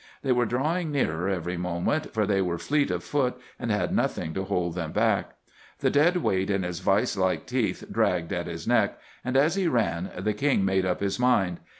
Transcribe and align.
They 0.23 0.31
were 0.31 0.47
drawing 0.47 0.89
nearer 0.91 1.29
every 1.29 1.57
moment, 1.57 2.11
for 2.11 2.25
they 2.25 2.41
were 2.41 2.57
fleet 2.57 2.89
of 2.89 3.03
foot 3.03 3.39
and 3.59 3.69
had 3.69 3.93
nothing 3.95 4.33
to 4.33 4.43
hold 4.45 4.73
them 4.73 4.91
back. 4.91 5.33
The 5.77 5.91
dead 5.91 6.17
weight 6.17 6.49
in 6.49 6.63
his 6.63 6.79
vise 6.79 7.15
like 7.15 7.45
teeth 7.45 7.83
dragged 7.91 8.33
at 8.33 8.47
his 8.47 8.67
neck, 8.67 8.97
and 9.23 9.37
as 9.37 9.53
he 9.53 9.67
ran 9.67 10.09
the 10.17 10.33
King 10.33 10.65
made 10.65 10.87
up 10.87 11.01
his 11.01 11.19
mind. 11.19 11.59